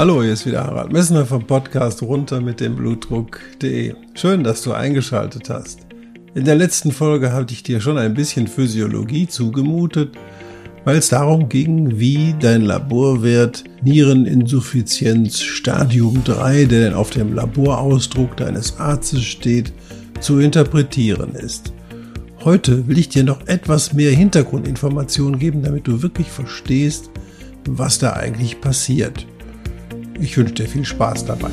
Hallo, 0.00 0.22
hier 0.22 0.32
ist 0.32 0.46
wieder 0.46 0.64
Harald 0.64 0.94
Messner 0.94 1.26
vom 1.26 1.46
Podcast 1.46 2.00
runter 2.00 2.40
mit 2.40 2.60
dem 2.60 2.74
Blutdruck.de. 2.74 3.92
Schön, 4.14 4.42
dass 4.42 4.62
du 4.62 4.72
eingeschaltet 4.72 5.50
hast. 5.50 5.80
In 6.34 6.46
der 6.46 6.54
letzten 6.54 6.90
Folge 6.90 7.34
hatte 7.34 7.52
ich 7.52 7.62
dir 7.62 7.82
schon 7.82 7.98
ein 7.98 8.14
bisschen 8.14 8.48
Physiologie 8.48 9.28
zugemutet, 9.28 10.16
weil 10.86 10.96
es 10.96 11.10
darum 11.10 11.50
ging, 11.50 11.98
wie 12.00 12.34
dein 12.40 12.62
Laborwert 12.62 13.64
Niereninsuffizienz 13.82 15.42
Stadium 15.42 16.24
3, 16.24 16.64
der 16.64 16.98
auf 16.98 17.10
dem 17.10 17.34
Laborausdruck 17.34 18.38
deines 18.38 18.78
Arztes 18.78 19.24
steht, 19.24 19.70
zu 20.18 20.38
interpretieren 20.38 21.34
ist. 21.34 21.74
Heute 22.42 22.88
will 22.88 22.98
ich 22.98 23.10
dir 23.10 23.24
noch 23.24 23.46
etwas 23.48 23.92
mehr 23.92 24.12
Hintergrundinformationen 24.12 25.38
geben, 25.38 25.62
damit 25.62 25.86
du 25.86 26.00
wirklich 26.00 26.28
verstehst, 26.28 27.10
was 27.68 27.98
da 27.98 28.14
eigentlich 28.14 28.62
passiert. 28.62 29.26
Ich 30.20 30.36
wünsche 30.36 30.54
dir 30.54 30.68
viel 30.68 30.84
Spaß 30.84 31.24
dabei. 31.24 31.50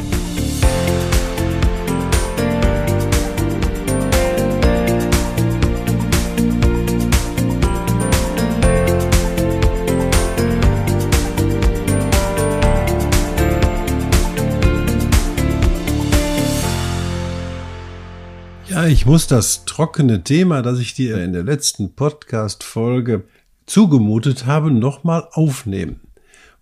Ja, 18.70 18.86
ich 18.86 19.06
muss 19.06 19.28
das 19.28 19.66
trockene 19.66 20.24
Thema, 20.24 20.62
das 20.62 20.80
ich 20.80 20.94
dir 20.94 21.24
in 21.24 21.32
der 21.34 21.44
letzten 21.44 21.96
Podcast-Folge 21.96 23.24
zugemutet 23.66 24.46
habe, 24.46 24.72
nochmal 24.72 25.28
aufnehmen. 25.32 26.07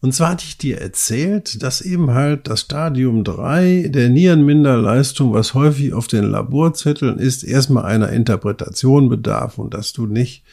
Und 0.06 0.11
zwar 0.11 0.30
hatte 0.30 0.45
ich 0.48 0.59
dir 0.59 0.80
erzählt, 0.81 1.64
dass 1.64 1.81
eben 1.81 2.11
halt 2.11 2.48
das 2.48 2.61
Stadium 2.61 3.23
3 3.23 3.88
der 3.88 4.09
Nierenminderleistung, 4.09 5.34
was 5.34 5.56
häufig 5.56 5.94
auf 5.94 6.06
den 6.06 6.25
Laborzetteln 6.25 7.17
ist, 7.17 7.42
erstmal 7.44 7.86
einer 7.86 8.09
Interpretation 8.09 9.09
bedarf 9.09 9.58
und 9.58 9.73
dass 9.73 9.94
du 9.94 10.06
nicht 10.06 10.44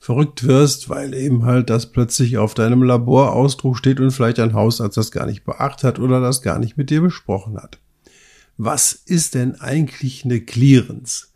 verrückt 0.00 0.44
wirst, 0.44 0.88
weil 0.88 1.14
eben 1.14 1.44
halt 1.44 1.70
das 1.70 1.92
plötzlich 1.92 2.36
auf 2.36 2.54
deinem 2.54 2.82
Laborausdruck 2.82 3.78
steht 3.78 4.00
und 4.00 4.10
vielleicht 4.10 4.40
ein 4.40 4.54
Hausarzt 4.54 4.96
das 4.96 5.12
gar 5.12 5.26
nicht 5.26 5.44
beachtet 5.44 5.84
hat 5.84 5.98
oder 6.00 6.20
das 6.20 6.42
gar 6.42 6.58
nicht 6.58 6.76
mit 6.76 6.90
dir 6.90 7.00
besprochen 7.00 7.58
hat. 7.58 7.78
Was 8.58 8.92
ist 8.92 9.36
denn 9.36 9.54
eigentlich 9.60 10.24
eine 10.24 10.40
Clearance? 10.40 11.28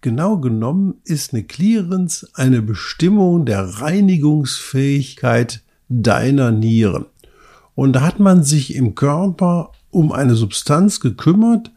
Genau 0.00 0.38
genommen 0.38 0.94
ist 1.04 1.34
eine 1.34 1.44
Clearance 1.44 2.26
eine 2.32 2.62
Bestimmung 2.62 3.44
der 3.44 3.64
Reinigungsfähigkeit 3.64 5.60
deiner 5.90 6.52
Nieren. 6.52 7.04
Und 7.78 7.92
da 7.92 8.00
hat 8.00 8.18
man 8.18 8.42
sich 8.42 8.74
im 8.74 8.96
Körper 8.96 9.70
um 9.92 10.10
eine 10.10 10.34
Substanz 10.34 10.98
gekümmert, 10.98 11.70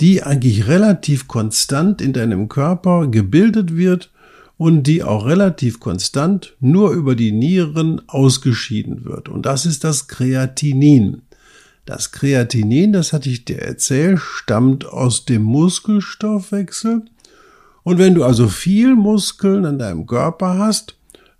die 0.00 0.22
eigentlich 0.22 0.66
relativ 0.66 1.28
konstant 1.28 2.00
in 2.00 2.14
deinem 2.14 2.48
Körper 2.48 3.06
gebildet 3.06 3.76
wird 3.76 4.10
und 4.56 4.84
die 4.84 5.02
auch 5.02 5.26
relativ 5.26 5.78
konstant 5.78 6.56
nur 6.60 6.92
über 6.92 7.14
die 7.14 7.32
Nieren 7.32 8.00
ausgeschieden 8.06 9.04
wird. 9.04 9.28
Und 9.28 9.44
das 9.44 9.66
ist 9.66 9.84
das 9.84 10.08
Kreatinin. 10.08 11.20
Das 11.84 12.12
Kreatinin, 12.12 12.94
das 12.94 13.12
hatte 13.12 13.28
ich 13.28 13.44
dir 13.44 13.60
erzählt, 13.60 14.18
stammt 14.18 14.86
aus 14.86 15.26
dem 15.26 15.42
Muskelstoffwechsel. 15.42 17.02
Und 17.82 17.98
wenn 17.98 18.14
du 18.14 18.24
also 18.24 18.48
viel 18.48 18.94
Muskeln 18.94 19.66
in 19.66 19.78
deinem 19.78 20.06
Körper 20.06 20.56
hast, 20.56 20.96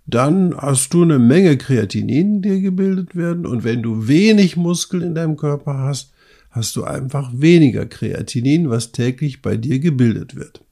dann 0.07 0.55
hast 0.57 0.93
du 0.93 1.03
eine 1.03 1.19
Menge 1.19 1.57
Kreatinin, 1.57 2.41
die 2.41 2.61
gebildet 2.61 3.17
werden. 3.17 3.45
Und 3.45 3.65
wenn 3.65 3.83
du 3.83 4.07
wenig 4.07 4.55
Muskel 4.55 5.03
in 5.03 5.13
deinem 5.13 5.35
Körper 5.35 5.79
hast, 5.79 6.13
hast 6.49 6.77
du 6.77 6.85
einfach 6.85 7.33
weniger 7.35 7.85
Kreatinin, 7.85 8.69
was 8.69 8.93
täglich 8.93 9.41
bei 9.41 9.57
dir 9.57 9.79
gebildet 9.79 10.35
wird. 10.35 10.63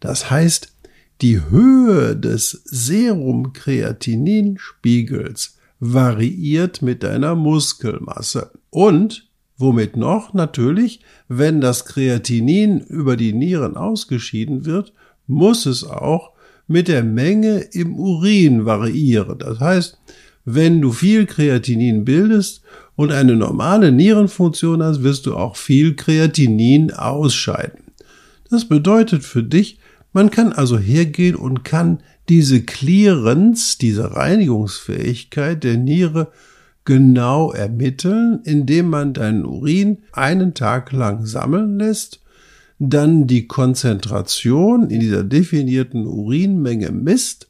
Das 0.00 0.30
heißt, 0.30 0.72
die 1.20 1.42
Höhe 1.50 2.16
des 2.16 2.62
Serum-Kreatinin-Spiegels 2.64 5.58
variiert 5.80 6.80
mit 6.80 7.02
deiner 7.02 7.34
Muskelmasse. 7.34 8.52
Und 8.70 9.28
womit 9.58 9.98
noch? 9.98 10.32
Natürlich, 10.32 11.02
wenn 11.28 11.60
das 11.60 11.84
Kreatinin 11.84 12.80
über 12.80 13.16
die 13.16 13.34
Nieren 13.34 13.76
ausgeschieden 13.76 14.64
wird, 14.64 14.94
muss 15.26 15.66
es 15.66 15.84
auch 15.84 16.37
mit 16.68 16.86
der 16.86 17.02
Menge 17.02 17.60
im 17.72 17.98
Urin 17.98 18.64
variieren. 18.66 19.38
Das 19.38 19.58
heißt, 19.58 19.98
wenn 20.44 20.80
du 20.80 20.92
viel 20.92 21.26
Kreatinin 21.26 22.04
bildest 22.04 22.62
und 22.94 23.10
eine 23.10 23.36
normale 23.36 23.90
Nierenfunktion 23.90 24.82
hast, 24.82 25.02
wirst 25.02 25.26
du 25.26 25.36
auch 25.36 25.56
viel 25.56 25.96
Kreatinin 25.96 26.92
ausscheiden. 26.92 27.84
Das 28.50 28.66
bedeutet 28.66 29.24
für 29.24 29.42
dich, 29.42 29.78
man 30.12 30.30
kann 30.30 30.52
also 30.52 30.78
hergehen 30.78 31.36
und 31.36 31.64
kann 31.64 31.98
diese 32.28 32.62
Clearance, 32.62 33.78
diese 33.78 34.14
Reinigungsfähigkeit 34.14 35.64
der 35.64 35.76
Niere 35.76 36.32
genau 36.84 37.52
ermitteln, 37.52 38.40
indem 38.44 38.88
man 38.88 39.12
deinen 39.12 39.44
Urin 39.44 39.98
einen 40.12 40.54
Tag 40.54 40.92
lang 40.92 41.26
sammeln 41.26 41.78
lässt 41.78 42.20
dann 42.78 43.26
die 43.26 43.46
Konzentration 43.46 44.90
in 44.90 45.00
dieser 45.00 45.24
definierten 45.24 46.06
Urinmenge 46.06 46.90
misst 46.92 47.48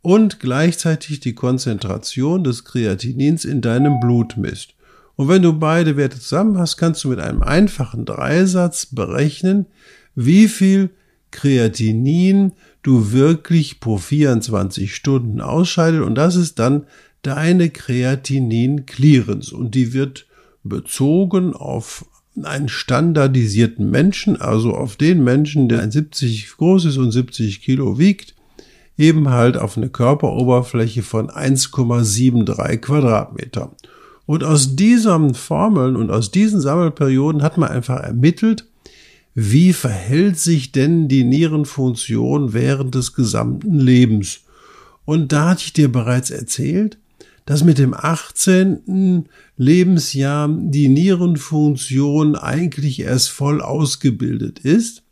und 0.00 0.40
gleichzeitig 0.40 1.20
die 1.20 1.34
Konzentration 1.34 2.44
des 2.44 2.64
Kreatinins 2.64 3.44
in 3.44 3.60
deinem 3.60 4.00
Blut 4.00 4.36
misst. 4.36 4.74
Und 5.16 5.28
wenn 5.28 5.42
du 5.42 5.52
beide 5.52 5.96
Werte 5.96 6.18
zusammen 6.18 6.58
hast, 6.58 6.76
kannst 6.76 7.04
du 7.04 7.08
mit 7.08 7.18
einem 7.18 7.42
einfachen 7.42 8.04
Dreisatz 8.04 8.86
berechnen, 8.86 9.66
wie 10.14 10.48
viel 10.48 10.90
Kreatinin 11.30 12.52
du 12.82 13.12
wirklich 13.12 13.80
pro 13.80 13.98
24 13.98 14.94
Stunden 14.94 15.40
ausscheidet 15.40 16.02
und 16.02 16.14
das 16.14 16.36
ist 16.36 16.58
dann 16.58 16.86
deine 17.22 17.68
Kreatinin-Clearance 17.68 19.54
und 19.54 19.74
die 19.74 19.92
wird 19.92 20.26
bezogen 20.62 21.52
auf 21.52 22.06
einen 22.44 22.68
standardisierten 22.68 23.90
Menschen, 23.90 24.40
also 24.40 24.74
auf 24.74 24.96
den 24.96 25.22
Menschen, 25.24 25.68
der 25.68 25.90
70 25.90 26.56
groß 26.56 26.86
ist 26.86 26.96
und 26.96 27.12
70 27.12 27.60
Kilo 27.60 27.98
wiegt, 27.98 28.34
eben 28.96 29.30
halt 29.30 29.56
auf 29.56 29.76
eine 29.76 29.88
Körperoberfläche 29.88 31.02
von 31.02 31.30
1,73 31.30 32.78
Quadratmeter. 32.78 33.72
Und 34.26 34.44
aus 34.44 34.76
diesen 34.76 35.34
Formeln 35.34 35.96
und 35.96 36.10
aus 36.10 36.30
diesen 36.30 36.60
Sammelperioden 36.60 37.42
hat 37.42 37.56
man 37.56 37.70
einfach 37.70 38.00
ermittelt, 38.00 38.66
wie 39.34 39.72
verhält 39.72 40.38
sich 40.38 40.72
denn 40.72 41.08
die 41.08 41.24
Nierenfunktion 41.24 42.52
während 42.52 42.94
des 42.94 43.14
gesamten 43.14 43.78
Lebens. 43.78 44.40
Und 45.04 45.32
da 45.32 45.50
hatte 45.50 45.62
ich 45.64 45.72
dir 45.72 45.90
bereits 45.90 46.30
erzählt, 46.30 46.98
dass 47.48 47.64
mit 47.64 47.78
dem 47.78 47.94
18. 47.94 49.24
Lebensjahr 49.56 50.54
die 50.54 50.88
Nierenfunktion 50.88 52.36
eigentlich 52.36 53.00
erst 53.00 53.30
voll 53.30 53.62
ausgebildet 53.62 54.58
ist. 54.58 55.02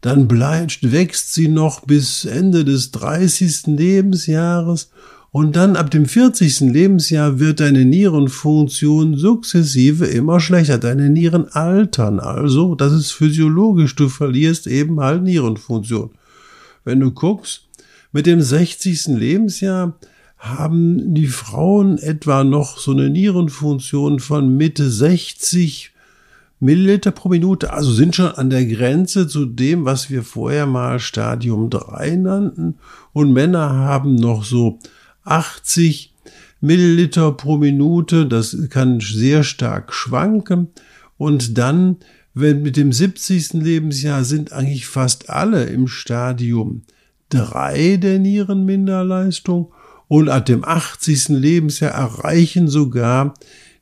Dann 0.00 0.28
bleibt, 0.28 0.92
wächst 0.92 1.34
sie 1.34 1.48
noch 1.48 1.80
bis 1.80 2.24
Ende 2.24 2.64
des 2.64 2.92
30. 2.92 3.66
Lebensjahres 3.66 4.92
und 5.32 5.56
dann 5.56 5.74
ab 5.74 5.90
dem 5.90 6.06
40. 6.06 6.60
Lebensjahr 6.60 7.40
wird 7.40 7.58
deine 7.58 7.84
Nierenfunktion 7.84 9.16
sukzessive 9.16 10.06
immer 10.06 10.38
schlechter. 10.38 10.78
Deine 10.78 11.10
Nieren 11.10 11.48
altern 11.48 12.20
also. 12.20 12.76
Das 12.76 12.92
ist 12.92 13.10
physiologisch. 13.10 13.96
Du 13.96 14.08
verlierst 14.08 14.68
eben 14.68 15.00
halt 15.00 15.24
Nierenfunktion. 15.24 16.10
Wenn 16.84 17.00
du 17.00 17.10
guckst, 17.10 17.62
mit 18.12 18.26
dem 18.26 18.40
60. 18.40 19.08
Lebensjahr 19.08 19.98
haben 20.48 21.14
die 21.14 21.26
Frauen 21.26 21.98
etwa 21.98 22.44
noch 22.44 22.78
so 22.78 22.92
eine 22.92 23.10
Nierenfunktion 23.10 24.20
von 24.20 24.56
Mitte 24.56 24.88
60 24.90 25.92
Milliliter 26.58 27.10
pro 27.10 27.28
Minute, 27.28 27.72
also 27.72 27.92
sind 27.92 28.16
schon 28.16 28.32
an 28.32 28.48
der 28.48 28.64
Grenze 28.64 29.28
zu 29.28 29.44
dem, 29.44 29.84
was 29.84 30.08
wir 30.08 30.22
vorher 30.22 30.64
mal 30.64 31.00
Stadium 31.00 31.68
3 31.68 32.16
nannten. 32.16 32.76
Und 33.12 33.32
Männer 33.32 33.70
haben 33.70 34.14
noch 34.14 34.42
so 34.44 34.78
80 35.24 36.14
Milliliter 36.62 37.32
pro 37.32 37.58
Minute, 37.58 38.24
das 38.24 38.56
kann 38.70 39.00
sehr 39.00 39.44
stark 39.44 39.92
schwanken. 39.92 40.68
Und 41.18 41.58
dann 41.58 41.98
wenn 42.38 42.60
mit 42.60 42.76
dem 42.76 42.92
70. 42.92 43.54
Lebensjahr 43.54 44.22
sind 44.22 44.52
eigentlich 44.52 44.86
fast 44.86 45.30
alle 45.30 45.64
im 45.64 45.88
Stadium 45.88 46.82
3 47.30 47.96
der 47.96 48.18
Nierenminderleistung 48.18 49.72
und 50.08 50.28
ab 50.28 50.46
dem 50.46 50.64
80. 50.64 51.28
Lebensjahr 51.28 51.92
erreichen 51.92 52.68
sogar 52.68 53.34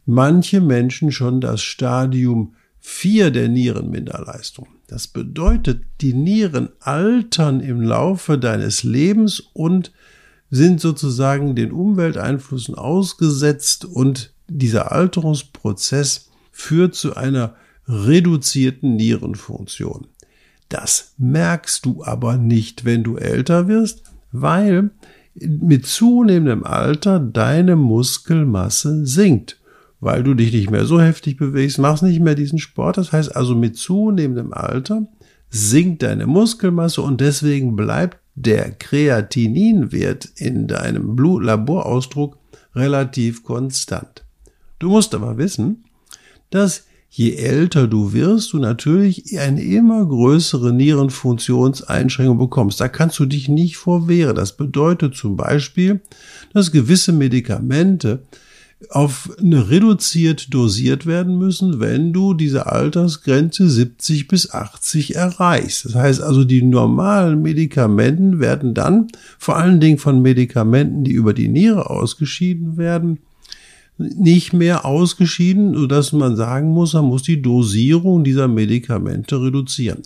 manche 0.07 0.61
Menschen 0.61 1.13
schon 1.13 1.41
das 1.41 1.63
Stadium 1.63 2.55
4 2.81 3.31
der 3.31 3.49
Nierenminderleistung. 3.49 4.69
Das 4.87 5.07
bedeutet, 5.07 5.83
die 6.01 6.13
Nieren 6.13 6.69
altern 6.81 7.61
im 7.61 7.81
Laufe 7.81 8.39
deines 8.39 8.83
Lebens 8.83 9.41
und 9.41 9.93
sind 10.51 10.81
sozusagen 10.81 11.55
den 11.57 11.73
Umwelteinflüssen 11.73 12.75
ausgesetzt 12.75 13.85
und 13.87 14.33
dieser 14.49 14.93
Alterungsprozess 14.93 16.31
führt 16.53 16.95
zu 16.95 17.17
einer 17.17 17.57
reduzierten 17.89 18.97
Nierenfunktion. 18.97 20.07
Das 20.69 21.15
merkst 21.19 21.85
du 21.87 22.05
aber 22.05 22.37
nicht, 22.37 22.85
wenn 22.85 23.03
du 23.03 23.17
älter 23.17 23.69
wirst, 23.69 24.03
weil 24.33 24.91
mit 25.35 25.87
zunehmendem 25.87 26.65
Alter 26.65 27.19
deine 27.19 27.77
Muskelmasse 27.77 29.05
sinkt 29.07 29.59
weil 30.05 30.23
du 30.23 30.35
dich 30.35 30.53
nicht 30.53 30.71
mehr 30.71 30.85
so 30.85 31.01
heftig 31.01 31.39
bewegst, 31.39 31.79
machst 31.79 32.03
nicht 32.03 32.21
mehr 32.21 32.35
diesen 32.35 32.59
Sport. 32.59 32.99
Das 32.99 33.11
heißt 33.11 33.35
also 33.35 33.55
mit 33.55 33.79
zunehmendem 33.79 34.53
Alter 34.53 35.07
sinkt 35.49 36.03
deine 36.03 36.27
Muskelmasse 36.27 37.01
und 37.01 37.23
deswegen 37.23 37.75
bleibt 37.75 38.19
der 38.35 38.71
Kreatininwert 38.73 40.27
in 40.37 40.67
deinem 40.67 41.17
Blutlaborausdruck 41.17 42.37
relativ 42.75 43.45
konstant. 43.45 44.25
Du 44.79 44.91
musst 44.91 45.15
aber 45.15 45.39
wissen, 45.39 45.85
dass 46.51 46.85
je 47.17 47.37
älter 47.37 47.87
du 47.87 48.13
wirst, 48.13 48.53
du 48.53 48.59
natürlich 48.59 49.39
eine 49.39 49.63
immer 49.63 50.05
größere 50.05 50.73
Nierenfunktionseinschränkung 50.73 52.39
bekommst. 52.39 52.81
Da 52.81 52.89
kannst 52.89 53.21
du 53.21 53.25
dich 53.25 53.49
nicht 53.49 53.77
vorwehren. 53.77 54.35
Das 54.35 54.57
bedeutet 54.57 55.15
zum 55.15 55.37
Beispiel, 55.37 56.01
dass 56.53 56.73
gewisse 56.73 57.13
Medikamente 57.13 58.25
auf 58.91 59.31
eine 59.39 59.71
reduziert 59.71 60.53
dosiert 60.53 61.07
werden 61.07 61.39
müssen, 61.39 61.79
wenn 61.79 62.13
du 62.13 62.35
diese 62.35 62.67
Altersgrenze 62.67 63.71
70 63.71 64.27
bis 64.27 64.51
80 64.51 65.15
erreichst. 65.15 65.85
Das 65.85 65.95
heißt 65.95 66.21
also, 66.21 66.43
die 66.43 66.63
normalen 66.63 67.43
Medikamenten 67.43 68.41
werden 68.41 68.75
dann, 68.75 69.07
vor 69.39 69.57
allen 69.57 69.79
Dingen 69.79 69.99
von 69.99 70.21
Medikamenten, 70.21 71.05
die 71.05 71.13
über 71.13 71.33
die 71.33 71.49
Niere 71.49 71.89
ausgeschieden 71.89 72.77
werden, 72.77 73.21
nicht 73.97 74.53
mehr 74.53 74.85
ausgeschieden, 74.85 75.75
sodass 75.75 76.13
man 76.13 76.37
sagen 76.37 76.71
muss, 76.71 76.95
man 76.95 77.05
muss 77.05 77.23
die 77.23 77.41
Dosierung 77.41 78.25
dieser 78.25 78.49
Medikamente 78.49 79.41
reduzieren. 79.41 80.03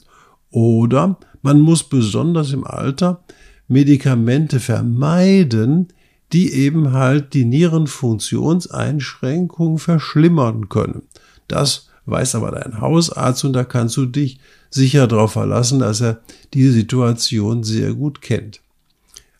Oder 0.50 1.18
man 1.42 1.60
muss 1.60 1.84
besonders 1.84 2.52
im 2.52 2.66
Alter 2.66 3.22
Medikamente 3.66 4.60
vermeiden, 4.60 5.88
die 6.32 6.52
eben 6.52 6.92
halt 6.92 7.32
die 7.34 7.44
Nierenfunktionseinschränkung 7.44 9.78
verschlimmern 9.78 10.68
können. 10.68 11.02
Das 11.48 11.88
weiß 12.06 12.34
aber 12.34 12.52
dein 12.52 12.80
Hausarzt 12.80 13.44
und 13.44 13.52
da 13.52 13.64
kannst 13.64 13.96
du 13.96 14.06
dich 14.06 14.38
sicher 14.70 15.06
darauf 15.06 15.32
verlassen, 15.32 15.78
dass 15.78 16.00
er 16.00 16.22
diese 16.54 16.72
Situation 16.72 17.62
sehr 17.62 17.92
gut 17.94 18.22
kennt. 18.22 18.60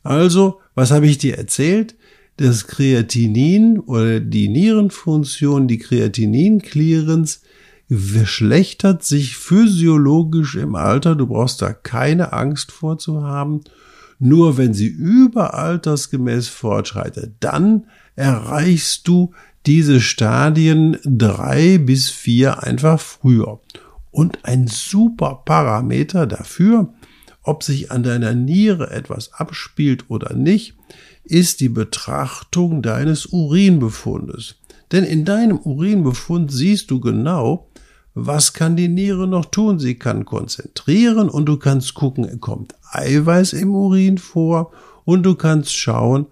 Also, 0.02 0.60
was 0.74 0.90
habe 0.90 1.06
ich 1.06 1.18
dir 1.18 1.36
erzählt? 1.36 1.94
Das 2.38 2.68
Kreatinin 2.68 3.80
oder 3.80 4.20
die 4.20 4.48
Nierenfunktion, 4.48 5.66
die 5.66 5.78
Kreatinin-Clearance 5.78 7.40
verschlechtert 7.90 9.02
sich 9.02 9.36
physiologisch 9.36 10.54
im 10.54 10.76
Alter. 10.76 11.16
Du 11.16 11.26
brauchst 11.26 11.62
da 11.62 11.72
keine 11.72 12.32
Angst 12.32 12.70
vorzuhaben. 12.70 13.62
Nur 14.20 14.56
wenn 14.56 14.72
sie 14.72 14.86
überaltersgemäß 14.86 16.46
fortschreitet, 16.46 17.34
dann 17.40 17.86
erreichst 18.14 19.08
du 19.08 19.32
diese 19.66 20.00
Stadien 20.00 20.96
drei 21.04 21.78
bis 21.78 22.08
vier 22.08 22.62
einfach 22.62 23.00
früher. 23.00 23.58
Und 24.12 24.44
ein 24.44 24.68
super 24.68 25.42
Parameter 25.44 26.28
dafür, 26.28 26.94
ob 27.42 27.64
sich 27.64 27.90
an 27.90 28.04
deiner 28.04 28.34
Niere 28.34 28.92
etwas 28.92 29.32
abspielt 29.32 30.04
oder 30.08 30.34
nicht, 30.34 30.74
ist 31.28 31.60
die 31.60 31.68
Betrachtung 31.68 32.82
deines 32.82 33.26
Urinbefundes. 33.26 34.56
Denn 34.92 35.04
in 35.04 35.24
deinem 35.24 35.58
Urinbefund 35.58 36.50
siehst 36.50 36.90
du 36.90 37.00
genau, 37.00 37.68
was 38.14 38.52
kann 38.52 38.76
die 38.76 38.88
Niere 38.88 39.28
noch 39.28 39.44
tun? 39.44 39.78
Sie 39.78 39.96
kann 39.96 40.24
konzentrieren 40.24 41.28
und 41.28 41.46
du 41.46 41.56
kannst 41.56 41.94
gucken, 41.94 42.40
kommt 42.40 42.74
Eiweiß 42.90 43.52
im 43.52 43.74
Urin 43.74 44.18
vor 44.18 44.72
und 45.04 45.22
du 45.24 45.34
kannst 45.34 45.76
schauen, 45.76 46.26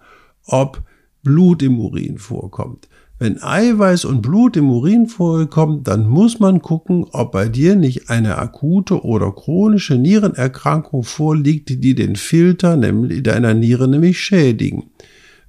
ob 0.47 0.83
Blut 1.23 1.63
im 1.63 1.79
Urin 1.79 2.19
vorkommt. 2.19 2.89
Wenn 3.19 3.43
Eiweiß 3.43 4.05
und 4.05 4.21
Blut 4.21 4.57
im 4.57 4.71
Urin 4.71 5.07
vorkommt, 5.07 5.89
dann 5.89 6.07
muss 6.07 6.39
man 6.39 6.61
gucken, 6.61 7.07
ob 7.13 7.33
bei 7.33 7.49
dir 7.49 7.75
nicht 7.75 8.11
eine 8.11 8.37
akute 8.37 9.05
oder 9.05 9.33
chronische 9.33 9.97
Nierenerkrankung 9.97 11.03
vorliegt, 11.03 11.71
die 11.71 11.95
den 11.95 12.17
Filter 12.17 12.77
nämlich 12.77 13.23
deiner 13.23 13.55
Niere 13.55 13.89
nämlich 13.89 14.21
schädigen. 14.21 14.91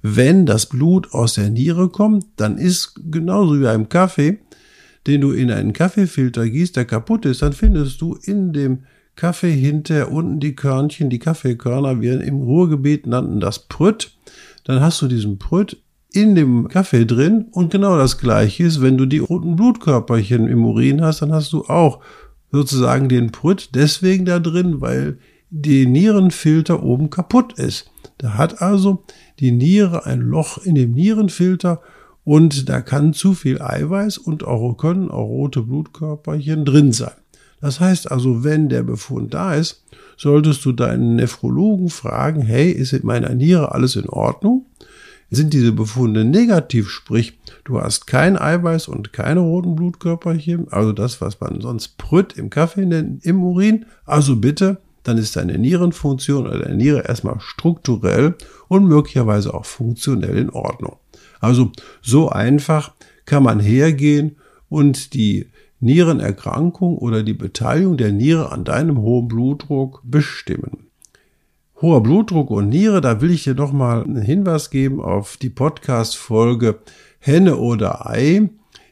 Wenn 0.00 0.46
das 0.46 0.66
Blut 0.66 1.12
aus 1.12 1.34
der 1.34 1.50
Niere 1.50 1.90
kommt, 1.90 2.24
dann 2.36 2.56
ist 2.56 2.94
genauso 3.10 3.58
wie 3.58 3.64
beim 3.64 3.88
Kaffee 3.88 4.38
den 5.08 5.22
du 5.22 5.32
in 5.32 5.50
einen 5.50 5.72
Kaffeefilter 5.72 6.48
gießt, 6.48 6.76
der 6.76 6.84
kaputt 6.84 7.24
ist, 7.24 7.40
dann 7.40 7.54
findest 7.54 8.00
du 8.02 8.18
in 8.22 8.52
dem 8.52 8.80
Kaffee 9.16 9.52
hinter 9.52 10.12
unten 10.12 10.38
die 10.38 10.54
Körnchen, 10.54 11.08
die 11.08 11.18
Kaffeekörner, 11.18 12.00
wir 12.02 12.20
im 12.20 12.42
Ruhrgebiet 12.42 13.06
nannten 13.06 13.40
das 13.40 13.66
Prütt. 13.66 14.12
Dann 14.64 14.80
hast 14.80 15.00
du 15.00 15.08
diesen 15.08 15.38
Prütt 15.38 15.82
in 16.12 16.34
dem 16.34 16.68
Kaffee 16.68 17.04
drin 17.04 17.46
und 17.50 17.70
genau 17.70 17.96
das 17.96 18.18
gleiche 18.18 18.64
ist, 18.64 18.80
wenn 18.80 18.96
du 18.96 19.06
die 19.06 19.18
roten 19.18 19.56
Blutkörperchen 19.56 20.48
im 20.48 20.64
Urin 20.64 21.02
hast, 21.02 21.22
dann 21.22 21.32
hast 21.32 21.52
du 21.52 21.64
auch 21.64 22.00
sozusagen 22.50 23.08
den 23.08 23.30
Prütt 23.30 23.70
deswegen 23.74 24.24
da 24.24 24.38
drin, 24.38 24.80
weil 24.80 25.18
die 25.50 25.86
Nierenfilter 25.86 26.82
oben 26.82 27.10
kaputt 27.10 27.54
ist. 27.54 27.90
Da 28.18 28.34
hat 28.34 28.62
also 28.62 29.04
die 29.38 29.52
Niere 29.52 30.06
ein 30.06 30.20
Loch 30.20 30.58
in 30.58 30.74
dem 30.74 30.92
Nierenfilter 30.92 31.80
und 32.24 32.68
da 32.68 32.80
kann 32.80 33.12
zu 33.12 33.34
viel 33.34 33.62
Eiweiß 33.62 34.18
und 34.18 34.44
auch 34.44 34.74
können 34.74 35.10
auch 35.10 35.26
rote 35.26 35.62
Blutkörperchen 35.62 36.64
drin 36.64 36.92
sein. 36.92 37.12
Das 37.60 37.80
heißt 37.80 38.10
also, 38.10 38.44
wenn 38.44 38.68
der 38.68 38.82
Befund 38.82 39.34
da 39.34 39.54
ist, 39.54 39.84
solltest 40.16 40.64
du 40.64 40.72
deinen 40.72 41.16
Nephrologen 41.16 41.90
fragen, 41.90 42.42
hey, 42.42 42.70
ist 42.70 42.92
in 42.92 43.06
meiner 43.06 43.34
Niere 43.34 43.72
alles 43.72 43.96
in 43.96 44.08
Ordnung? 44.08 44.66
Sind 45.30 45.52
diese 45.52 45.72
Befunde 45.72 46.24
negativ, 46.24 46.88
sprich, 46.88 47.38
du 47.64 47.80
hast 47.80 48.06
kein 48.06 48.38
Eiweiß 48.38 48.88
und 48.88 49.12
keine 49.12 49.40
roten 49.40 49.76
Blutkörperchen, 49.76 50.68
also 50.70 50.92
das, 50.92 51.20
was 51.20 51.38
man 51.40 51.60
sonst 51.60 51.98
Prütt 51.98 52.38
im 52.38 52.48
Kaffee 52.48 52.86
nennt, 52.86 53.24
im 53.26 53.42
Urin, 53.42 53.84
also 54.06 54.36
bitte, 54.36 54.78
dann 55.02 55.18
ist 55.18 55.36
deine 55.36 55.58
Nierenfunktion 55.58 56.46
oder 56.46 56.60
deine 56.60 56.76
Niere 56.76 57.06
erstmal 57.06 57.40
strukturell 57.40 58.36
und 58.68 58.86
möglicherweise 58.86 59.52
auch 59.52 59.66
funktionell 59.66 60.36
in 60.36 60.50
Ordnung. 60.50 60.96
Also 61.40 61.72
so 62.02 62.30
einfach 62.30 62.94
kann 63.24 63.42
man 63.42 63.60
hergehen 63.60 64.36
und 64.68 65.14
die 65.14 65.46
Nierenerkrankung 65.80 66.98
oder 66.98 67.22
die 67.22 67.34
Beteiligung 67.34 67.96
der 67.96 68.12
Niere 68.12 68.50
an 68.50 68.64
deinem 68.64 68.98
hohen 68.98 69.28
Blutdruck 69.28 70.02
bestimmen. 70.04 70.87
Hoher 71.80 72.02
Blutdruck 72.02 72.50
und 72.50 72.70
Niere, 72.70 73.00
da 73.00 73.20
will 73.20 73.30
ich 73.30 73.44
dir 73.44 73.54
noch 73.54 73.70
mal 73.70 74.02
einen 74.02 74.20
Hinweis 74.20 74.70
geben 74.70 75.00
auf 75.00 75.36
die 75.36 75.48
Podcast-Folge 75.48 76.80
Henne 77.20 77.56
oder 77.56 78.04
Ei, 78.10 78.48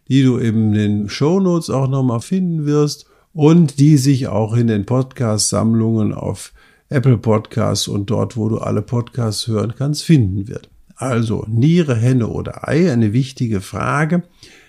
die 0.07 0.23
du 0.23 0.37
in 0.37 0.73
den 0.73 1.09
Show 1.09 1.41
Notes 1.41 1.69
auch 1.69 1.89
noch 1.89 2.05
mal 2.05 2.21
finden 2.21 2.65
wirst 2.65 3.07
und 3.33 3.81
die 3.81 3.97
sich 3.97 4.29
auch 4.29 4.55
in 4.55 4.69
den 4.69 4.87
Podcast-Sammlungen 4.87 6.15
auf 6.15 6.53
Apple 6.89 7.19
Podcasts 7.19 7.89
und 7.89 8.09
dort, 8.09 8.37
wo 8.37 8.49
du 8.49 8.59
alle 8.59 8.83
Podcasts 8.83 9.49
hören 9.49 9.75
kannst, 9.77 10.05
finden 10.05 10.47
wird. 10.47 10.71
Also 10.95 11.45
Niere, 11.49 11.97
Henne 11.97 12.29
oder 12.29 12.69
Ei, 12.69 12.93
eine 12.93 13.13
wichtige 13.13 13.63
Frage, 13.63 14.23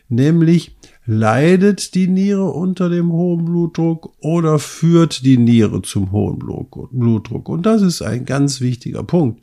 nämlich 0.09 0.75
leidet 1.07 1.95
die 1.95 2.07
Niere 2.07 2.51
unter 2.51 2.89
dem 2.89 3.11
hohen 3.13 3.45
Blutdruck 3.45 4.13
oder 4.19 4.59
führt 4.59 5.25
die 5.25 5.37
Niere 5.37 5.81
zum 5.81 6.11
hohen 6.11 6.37
Blutdruck? 6.37 7.47
Und 7.47 7.65
das 7.65 7.81
ist 7.81 8.01
ein 8.01 8.25
ganz 8.25 8.59
wichtiger 8.59 9.03
Punkt. 9.03 9.41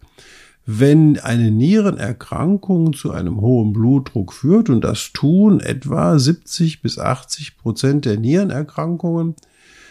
Wenn 0.67 1.19
eine 1.19 1.51
Nierenerkrankung 1.51 2.93
zu 2.93 3.11
einem 3.11 3.41
hohen 3.41 3.73
Blutdruck 3.73 4.33
führt, 4.33 4.71
und 4.71 4.83
das 4.83 5.13
tun 5.13 5.61
etwa 5.61 6.19
70 6.19 6.83
bis 6.83 6.99
80 6.99 7.57
Prozent 7.59 8.05
der 8.05 8.19
Nierenerkrankungen, 8.19 9.35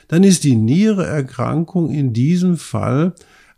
dann 0.07 0.23
ist 0.23 0.43
die 0.43 0.55
Niereerkrankung 0.55 1.91
in 1.91 2.13
diesem 2.13 2.57
Fall 2.57 3.13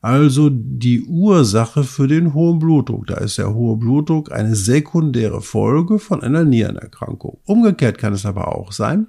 also 0.05 0.51
die 0.51 1.01
Ursache 1.01 1.83
für 1.83 2.07
den 2.07 2.35
hohen 2.35 2.59
Blutdruck. 2.59 3.07
Da 3.07 3.15
ist 3.15 3.39
der 3.39 3.55
hohe 3.55 3.75
Blutdruck 3.75 4.31
eine 4.31 4.55
sekundäre 4.55 5.41
Folge 5.41 5.97
von 5.97 6.21
einer 6.21 6.43
Nierenerkrankung. 6.43 7.39
Umgekehrt 7.43 7.97
kann 7.97 8.13
es 8.13 8.23
aber 8.23 8.55
auch 8.55 8.71
sein, 8.71 9.07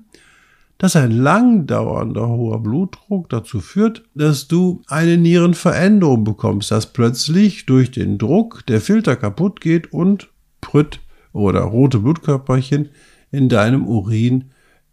dass 0.78 0.96
ein 0.96 1.10
lang 1.10 1.66
dauernder 1.66 2.26
hoher 2.26 2.62
Blutdruck 2.62 3.28
dazu 3.28 3.60
führt, 3.60 4.04
dass 4.14 4.48
du 4.48 4.80
eine 4.86 5.18
Nierenveränderung 5.18 6.24
bekommst, 6.24 6.70
dass 6.70 6.94
plötzlich 6.94 7.66
durch 7.66 7.90
den 7.90 8.16
Druck 8.16 8.64
der 8.66 8.80
Filter 8.80 9.16
kaputt 9.16 9.60
geht 9.60 9.92
und 9.92 10.30
Prütt 10.62 11.00
oder 11.34 11.60
rote 11.60 11.98
Blutkörperchen 11.98 12.88
in 13.30 13.50
deinem 13.50 13.86
Urin 13.86 14.44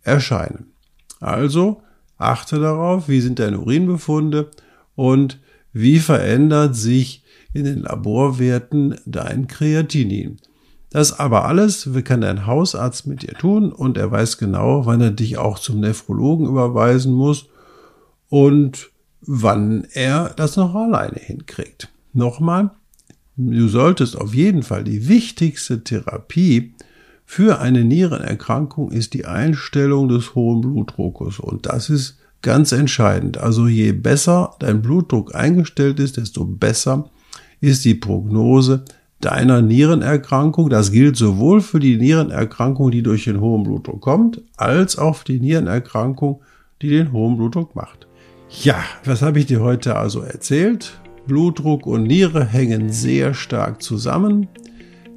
erscheinen. 0.01 0.73
Also 1.21 1.81
achte 2.17 2.59
darauf, 2.59 3.07
wie 3.07 3.21
sind 3.21 3.39
deine 3.39 3.61
Urinbefunde 3.61 4.51
und 4.95 5.39
wie 5.73 5.99
verändert 5.99 6.75
sich 6.75 7.23
in 7.53 7.65
den 7.65 7.81
Laborwerten 7.81 8.95
dein 9.05 9.47
Kreatinin. 9.47 10.37
Das 10.89 11.19
aber 11.19 11.45
alles 11.45 11.89
kann 12.03 12.21
dein 12.21 12.45
Hausarzt 12.45 13.07
mit 13.07 13.23
dir 13.23 13.33
tun 13.33 13.71
und 13.71 13.97
er 13.97 14.11
weiß 14.11 14.37
genau, 14.37 14.85
wann 14.85 15.01
er 15.01 15.11
dich 15.11 15.37
auch 15.37 15.57
zum 15.57 15.79
Nephrologen 15.79 16.45
überweisen 16.45 17.13
muss 17.13 17.47
und 18.29 18.91
wann 19.21 19.87
er 19.93 20.33
das 20.35 20.55
noch 20.55 20.75
alleine 20.75 21.19
hinkriegt. 21.19 21.89
Nochmal, 22.13 22.71
du 23.35 23.67
solltest 23.67 24.15
auf 24.15 24.35
jeden 24.35 24.61
Fall 24.61 24.83
die 24.83 25.07
wichtigste 25.07 25.83
Therapie 25.83 26.73
für 27.25 27.59
eine 27.59 27.83
Nierenerkrankung 27.83 28.91
ist 28.91 29.13
die 29.15 29.25
Einstellung 29.25 30.07
des 30.07 30.35
hohen 30.35 30.61
Blutdruckes 30.61 31.39
und 31.39 31.65
das 31.65 31.89
ist 31.89 32.19
ganz 32.43 32.71
entscheidend. 32.71 33.39
Also 33.39 33.67
je 33.67 33.93
besser 33.93 34.55
dein 34.59 34.83
Blutdruck 34.83 35.33
eingestellt 35.33 35.99
ist, 35.99 36.17
desto 36.17 36.45
besser 36.45 37.09
ist 37.59 37.83
die 37.85 37.95
Prognose 37.95 38.85
deiner 39.21 39.61
Nierenerkrankung. 39.61 40.69
Das 40.69 40.91
gilt 40.91 41.15
sowohl 41.15 41.61
für 41.61 41.79
die 41.79 41.97
Nierenerkrankung, 41.97 42.91
die 42.91 43.01
durch 43.01 43.23
den 43.23 43.41
hohen 43.41 43.63
Blutdruck 43.63 44.01
kommt, 44.01 44.41
als 44.57 44.97
auch 44.97 45.15
für 45.15 45.25
die 45.25 45.39
Nierenerkrankung, 45.39 46.41
die 46.81 46.89
den 46.89 47.11
hohen 47.11 47.37
Blutdruck 47.37 47.75
macht. 47.75 48.05
Ja, 48.61 48.75
was 49.05 49.21
habe 49.21 49.39
ich 49.39 49.47
dir 49.47 49.61
heute 49.61 49.95
also 49.95 50.21
erzählt? 50.21 50.99
Blutdruck 51.25 51.87
und 51.87 52.03
Niere 52.03 52.45
hängen 52.45 52.89
sehr 52.91 53.33
stark 53.33 53.81
zusammen. 53.81 54.49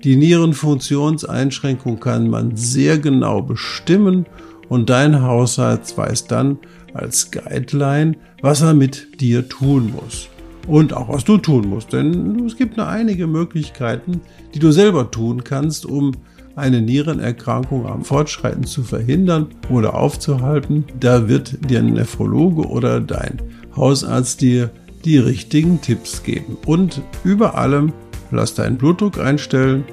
Die 0.04 0.16
Nierenfunktionseinschränkung 0.16 1.98
kann 1.98 2.30
man 2.30 2.56
sehr 2.56 2.98
genau 2.98 3.42
bestimmen 3.42 4.26
und 4.68 4.88
dein 4.88 5.22
Haushalt 5.22 5.96
weiß 5.96 6.28
dann 6.28 6.58
als 6.96 7.30
Guideline, 7.30 8.16
was 8.42 8.62
er 8.62 8.74
mit 8.74 9.20
dir 9.20 9.48
tun 9.48 9.92
muss 9.94 10.28
und 10.66 10.92
auch 10.92 11.08
was 11.08 11.24
du 11.24 11.38
tun 11.38 11.68
musst. 11.68 11.92
Denn 11.92 12.44
es 12.46 12.56
gibt 12.56 12.76
nur 12.76 12.88
einige 12.88 13.26
Möglichkeiten, 13.26 14.20
die 14.54 14.58
du 14.58 14.72
selber 14.72 15.10
tun 15.10 15.44
kannst, 15.44 15.86
um 15.86 16.12
eine 16.56 16.80
Nierenerkrankung 16.80 17.86
am 17.86 18.04
Fortschreiten 18.04 18.64
zu 18.64 18.82
verhindern 18.82 19.48
oder 19.70 19.94
aufzuhalten. 19.94 20.84
Da 20.98 21.28
wird 21.28 21.70
dir 21.70 21.80
ein 21.80 21.92
Nephrologe 21.92 22.66
oder 22.66 23.00
dein 23.00 23.42
Hausarzt 23.76 24.40
dir 24.40 24.70
die 25.04 25.18
richtigen 25.18 25.80
Tipps 25.82 26.22
geben. 26.22 26.56
Und 26.64 27.02
über 27.24 27.56
allem 27.56 27.92
lass 28.30 28.54
deinen 28.54 28.78
Blutdruck 28.78 29.18
einstellen 29.18 29.84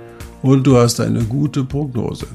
und 0.41 0.65
du 0.65 0.77
hast 0.77 0.99
eine 1.01 1.23
gute 1.23 1.63
Prognose. 1.65 2.27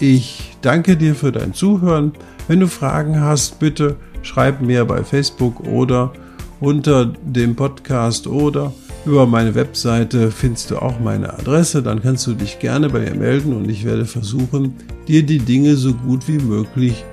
Ich 0.00 0.56
danke 0.62 0.96
dir 0.96 1.14
für 1.14 1.32
dein 1.32 1.52
Zuhören. 1.52 2.12
Wenn 2.48 2.60
du 2.60 2.68
Fragen 2.68 3.20
hast, 3.20 3.58
bitte 3.58 3.96
schreib 4.22 4.62
mir 4.62 4.84
bei 4.84 5.04
Facebook 5.04 5.60
oder 5.66 6.12
unter 6.60 7.06
dem 7.06 7.56
Podcast 7.56 8.26
oder 8.26 8.72
über 9.04 9.26
meine 9.26 9.54
Webseite 9.56 10.30
findest 10.30 10.70
du 10.70 10.78
auch 10.78 11.00
meine 11.00 11.32
Adresse. 11.32 11.82
Dann 11.82 12.00
kannst 12.00 12.26
du 12.28 12.34
dich 12.34 12.60
gerne 12.60 12.88
bei 12.88 13.00
mir 13.00 13.14
melden 13.14 13.52
und 13.54 13.68
ich 13.68 13.84
werde 13.84 14.04
versuchen, 14.04 14.74
dir 15.08 15.24
die 15.24 15.40
Dinge 15.40 15.74
so 15.74 15.92
gut 15.92 16.28
wie 16.28 16.38
möglich 16.38 17.04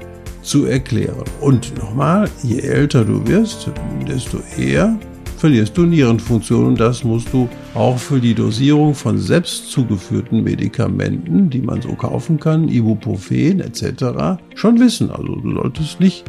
zu 0.43 0.65
erklären. 0.65 1.23
Und 1.41 1.75
nochmal, 1.77 2.29
je 2.43 2.59
älter 2.59 3.03
du 3.03 3.27
wirst, 3.27 3.71
desto 4.07 4.37
eher 4.57 4.97
verlierst 5.37 5.77
du 5.77 5.83
Nierenfunktion 5.83 6.65
und 6.65 6.79
das 6.79 7.03
musst 7.03 7.31
du 7.33 7.49
auch 7.73 7.97
für 7.97 8.19
die 8.19 8.33
Dosierung 8.33 8.93
von 8.93 9.17
selbst 9.17 9.71
zugeführten 9.71 10.43
Medikamenten, 10.43 11.49
die 11.49 11.61
man 11.61 11.81
so 11.81 11.93
kaufen 11.93 12.39
kann, 12.39 12.67
Ibuprofen 12.67 13.61
etc., 13.61 14.37
schon 14.53 14.79
wissen. 14.79 15.09
Also 15.09 15.37
du 15.37 15.55
solltest 15.55 15.99
nicht 15.99 16.25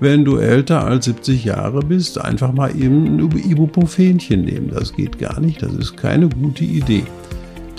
wenn 0.00 0.24
du 0.24 0.36
älter 0.36 0.84
als 0.84 1.06
70 1.06 1.44
Jahre 1.44 1.80
bist, 1.80 2.20
einfach 2.20 2.52
mal 2.52 2.74
eben 2.76 3.06
ein 3.06 3.18
Ibuprofenchen 3.20 4.44
nehmen. 4.44 4.70
Das 4.72 4.94
geht 4.94 5.18
gar 5.18 5.40
nicht, 5.40 5.62
das 5.62 5.72
ist 5.74 5.96
keine 5.96 6.28
gute 6.28 6.64
Idee. 6.64 7.04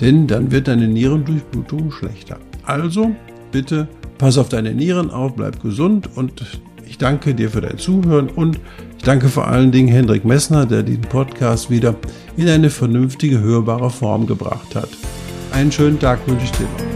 Denn 0.00 0.26
dann 0.26 0.50
wird 0.50 0.68
deine 0.68 0.88
Nierendurchblutung 0.88 1.90
schlechter. 1.90 2.38
Also 2.64 3.14
bitte 3.52 3.88
pass 4.18 4.38
auf 4.38 4.48
deine 4.48 4.74
Nieren 4.74 5.10
auf, 5.10 5.34
bleib 5.34 5.62
gesund 5.62 6.08
und 6.14 6.32
ich 6.88 6.98
danke 6.98 7.34
dir 7.34 7.50
für 7.50 7.60
dein 7.60 7.78
Zuhören 7.78 8.28
und 8.28 8.58
ich 8.96 9.04
danke 9.04 9.28
vor 9.28 9.48
allen 9.48 9.72
Dingen 9.72 9.88
Hendrik 9.88 10.24
Messner, 10.24 10.66
der 10.66 10.82
diesen 10.82 11.02
Podcast 11.02 11.70
wieder 11.70 11.96
in 12.36 12.48
eine 12.48 12.70
vernünftige, 12.70 13.40
hörbare 13.40 13.90
Form 13.90 14.26
gebracht 14.26 14.74
hat. 14.74 14.88
Einen 15.52 15.72
schönen 15.72 15.98
Tag 15.98 16.26
wünsche 16.26 16.44
ich 16.44 16.52
dir 16.52 16.64
noch. 16.64 16.95